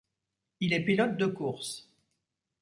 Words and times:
Il 0.61 0.73
est 0.73 0.83
pilote 0.83 1.15
de 1.15 1.27
course. 1.27 1.87